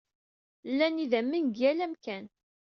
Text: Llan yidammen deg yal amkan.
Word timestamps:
Llan 0.71 0.99
yidammen 1.01 1.45
deg 1.47 1.55
yal 1.61 1.79
amkan. 1.85 2.25